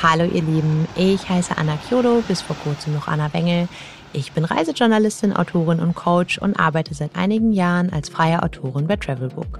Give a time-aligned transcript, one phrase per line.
[0.00, 3.66] Hallo ihr Lieben, ich heiße Anna Kyodo, bis vor kurzem noch Anna Wengel.
[4.12, 8.94] Ich bin Reisejournalistin, Autorin und Coach und arbeite seit einigen Jahren als freie Autorin bei
[8.94, 9.58] Travelbook.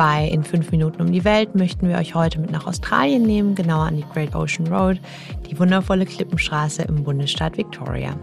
[0.00, 3.54] Bei In 5 Minuten um die Welt möchten wir euch heute mit nach Australien nehmen,
[3.54, 4.98] genauer an die Great Ocean Road,
[5.46, 8.16] die wundervolle Klippenstraße im Bundesstaat Victoria.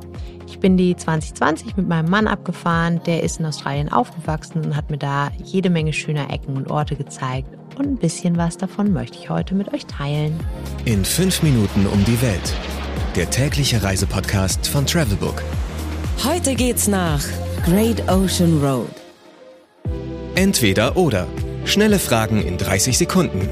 [0.48, 4.90] Ich bin die 2020 mit meinem Mann abgefahren, der ist in Australien aufgewachsen und hat
[4.90, 9.20] mir da jede Menge schöner Ecken und Orte gezeigt und ein bisschen was davon möchte
[9.20, 10.34] ich heute mit euch teilen.
[10.86, 12.56] In fünf Minuten um die Welt.
[13.16, 15.44] Der tägliche Reisepodcast von Travelbook.
[16.24, 17.22] Heute geht's nach
[17.66, 18.90] Great Ocean Road.
[20.34, 21.28] Entweder oder.
[21.68, 23.50] Schnelle Fragen in 30 Sekunden.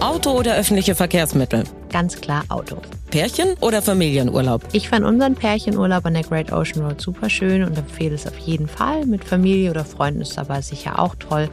[0.00, 1.62] Auto oder öffentliche Verkehrsmittel?
[1.92, 2.78] Ganz klar Auto.
[3.12, 4.62] Pärchen oder Familienurlaub?
[4.72, 8.36] Ich fand unseren Pärchenurlaub an der Great Ocean Road super schön und empfehle es auf
[8.38, 9.06] jeden Fall.
[9.06, 11.48] Mit Familie oder Freunden ist aber sicher auch toll.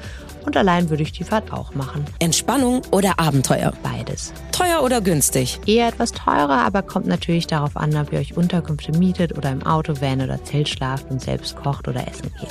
[0.48, 2.06] Und allein würde ich die Fahrt auch machen.
[2.18, 3.72] Entspannung oder Abenteuer?
[3.84, 4.34] Beides.
[4.52, 5.60] Teuer oder günstig?
[5.68, 9.62] Eher etwas teurer, aber kommt natürlich darauf an, ob ihr euch Unterkünfte mietet oder im
[9.62, 12.50] Auto, Van oder Zelt schlaft und selbst kocht oder essen geht.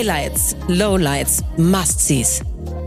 [0.00, 2.40] Highlights, Lowlights, Must-Sees.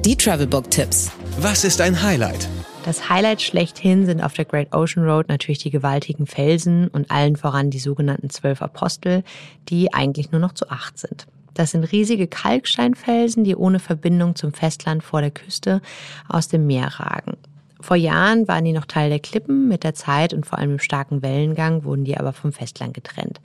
[0.03, 1.11] Die Travelbook-Tipps.
[1.37, 2.49] Was ist ein Highlight?
[2.85, 7.35] Das Highlight schlechthin sind auf der Great Ocean Road natürlich die gewaltigen Felsen und allen
[7.35, 9.23] voran die sogenannten zwölf Apostel,
[9.69, 11.27] die eigentlich nur noch zu acht sind.
[11.53, 15.83] Das sind riesige Kalksteinfelsen, die ohne Verbindung zum Festland vor der Küste
[16.27, 17.37] aus dem Meer ragen.
[17.79, 20.79] Vor Jahren waren die noch Teil der Klippen, mit der Zeit und vor allem im
[20.79, 23.39] starken Wellengang wurden die aber vom Festland getrennt.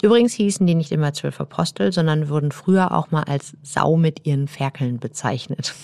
[0.00, 4.26] Übrigens hießen die nicht immer zwölf Apostel, sondern wurden früher auch mal als Sau mit
[4.26, 5.74] ihren Ferkeln bezeichnet.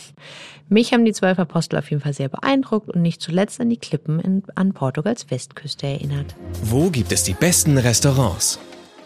[0.69, 3.79] Mich haben die zwölf Apostel auf jeden Fall sehr beeindruckt und nicht zuletzt an die
[3.79, 6.35] Klippen in, an Portugals Westküste erinnert.
[6.63, 8.59] Wo gibt es die besten Restaurants?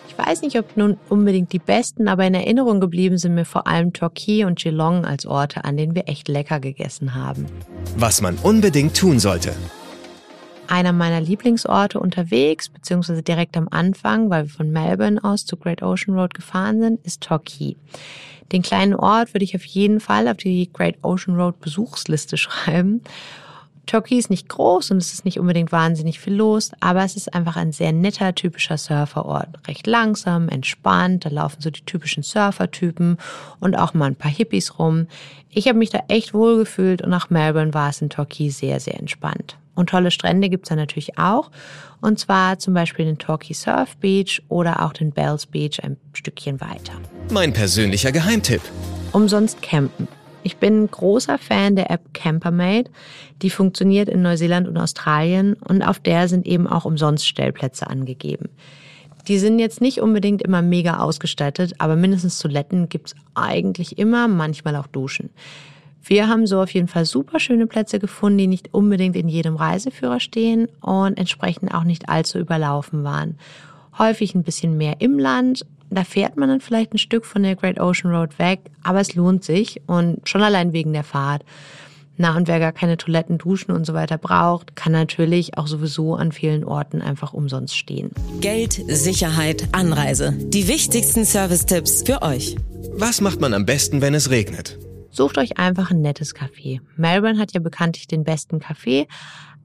[0.08, 3.66] Ich weiß nicht, ob nun unbedingt die besten, aber in Erinnerung geblieben sind mir vor
[3.66, 7.46] allem Torquay und Geelong als Orte, an denen wir echt lecker gegessen haben.
[7.96, 9.54] Was man unbedingt tun sollte.
[10.72, 15.82] Einer meiner Lieblingsorte unterwegs, beziehungsweise direkt am Anfang, weil wir von Melbourne aus zu Great
[15.82, 17.76] Ocean Road gefahren sind, ist Torquay.
[18.52, 23.02] Den kleinen Ort würde ich auf jeden Fall auf die Great Ocean Road Besuchsliste schreiben.
[23.84, 27.34] Torquay ist nicht groß und es ist nicht unbedingt wahnsinnig viel los, aber es ist
[27.34, 29.48] einfach ein sehr netter, typischer Surferort.
[29.68, 33.18] Recht langsam, entspannt, da laufen so die typischen Surfertypen
[33.60, 35.06] und auch mal ein paar Hippies rum.
[35.50, 38.80] Ich habe mich da echt wohl gefühlt und nach Melbourne war es in Torquay sehr,
[38.80, 39.58] sehr entspannt.
[39.74, 41.50] Und tolle Strände gibt's da natürlich auch.
[42.00, 46.60] Und zwar zum Beispiel den Torquay Surf Beach oder auch den Bells Beach ein Stückchen
[46.60, 46.94] weiter.
[47.30, 48.60] Mein persönlicher Geheimtipp.
[49.12, 50.08] Umsonst campen.
[50.42, 52.90] Ich bin ein großer Fan der App Campermate.
[53.42, 58.48] Die funktioniert in Neuseeland und Australien und auf der sind eben auch umsonst Stellplätze angegeben.
[59.28, 64.74] Die sind jetzt nicht unbedingt immer mega ausgestattet, aber mindestens Toiletten gibt's eigentlich immer, manchmal
[64.74, 65.30] auch Duschen.
[66.04, 69.56] Wir haben so auf jeden Fall super schöne Plätze gefunden, die nicht unbedingt in jedem
[69.56, 73.38] Reiseführer stehen und entsprechend auch nicht allzu überlaufen waren.
[73.98, 75.64] Häufig ein bisschen mehr im Land.
[75.90, 79.14] Da fährt man dann vielleicht ein Stück von der Great Ocean Road weg, aber es
[79.14, 81.44] lohnt sich und schon allein wegen der Fahrt.
[82.16, 86.14] Na, und wer gar keine Toiletten, Duschen und so weiter braucht, kann natürlich auch sowieso
[86.14, 88.10] an vielen Orten einfach umsonst stehen.
[88.40, 90.34] Geld, Sicherheit, Anreise.
[90.38, 92.56] Die wichtigsten Service-Tipps für euch.
[92.92, 94.78] Was macht man am besten, wenn es regnet?
[95.12, 96.80] Sucht euch einfach ein nettes Café.
[96.96, 99.06] Melbourne hat ja bekanntlich den besten Kaffee,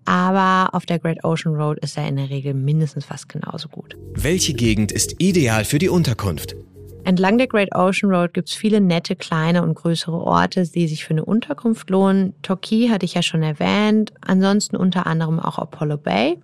[0.04, 3.96] aber auf der Great Ocean Road ist er in der Regel mindestens fast genauso gut.
[4.14, 6.58] Welche Gegend ist ideal für die Unterkunft?
[7.06, 11.12] Entlang der Great Ocean Road gibt's viele nette kleine und größere Orte, die sich für
[11.12, 12.34] eine Unterkunft lohnen.
[12.42, 16.38] Torquay hatte ich ja schon erwähnt, ansonsten unter anderem auch Apollo Bay.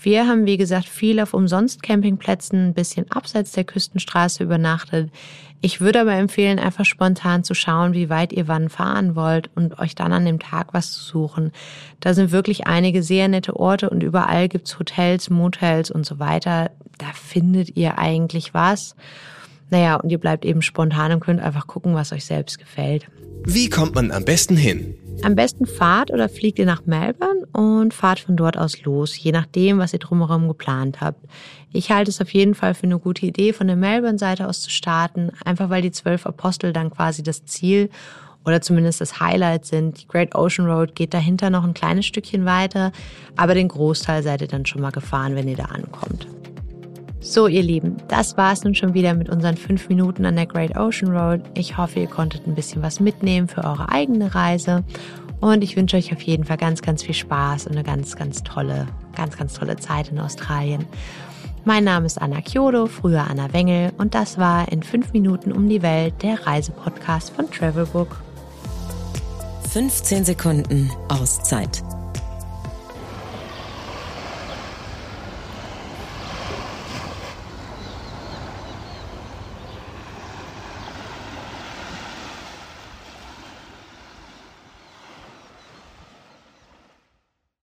[0.00, 5.10] Wir haben, wie gesagt, viel auf umsonst Campingplätzen ein bisschen abseits der Küstenstraße übernachtet.
[5.60, 9.78] Ich würde aber empfehlen, einfach spontan zu schauen, wie weit ihr wann fahren wollt und
[9.78, 11.52] euch dann an dem Tag was zu suchen.
[12.00, 16.70] Da sind wirklich einige sehr nette Orte und überall gibt's Hotels, Motels und so weiter.
[16.98, 18.94] Da findet ihr eigentlich was.
[19.74, 23.08] Naja, und ihr bleibt eben spontan und könnt einfach gucken, was euch selbst gefällt.
[23.44, 24.94] Wie kommt man am besten hin?
[25.24, 29.32] Am besten fahrt oder fliegt ihr nach Melbourne und fahrt von dort aus los, je
[29.32, 31.18] nachdem, was ihr drumherum geplant habt.
[31.72, 34.70] Ich halte es auf jeden Fall für eine gute Idee, von der Melbourne-Seite aus zu
[34.70, 37.90] starten, einfach weil die zwölf Apostel dann quasi das Ziel
[38.44, 40.00] oder zumindest das Highlight sind.
[40.02, 42.92] Die Great Ocean Road geht dahinter noch ein kleines Stückchen weiter,
[43.34, 46.28] aber den Großteil seid ihr dann schon mal gefahren, wenn ihr da ankommt.
[47.24, 50.76] So, ihr Lieben, das war's nun schon wieder mit unseren fünf Minuten an der Great
[50.76, 51.40] Ocean Road.
[51.54, 54.84] Ich hoffe, ihr konntet ein bisschen was mitnehmen für eure eigene Reise.
[55.40, 58.42] Und ich wünsche euch auf jeden Fall ganz, ganz viel Spaß und eine ganz, ganz
[58.42, 58.86] tolle,
[59.16, 60.84] ganz, ganz tolle Zeit in Australien.
[61.64, 65.66] Mein Name ist Anna Kyodo, früher Anna Wengel, und das war in fünf Minuten um
[65.66, 68.20] die Welt der Reisepodcast von Travelbook.
[69.72, 71.82] 15 Sekunden Auszeit.